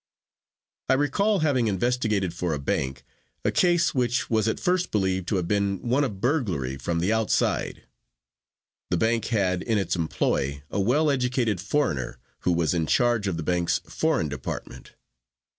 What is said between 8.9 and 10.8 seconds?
bank had in its employ a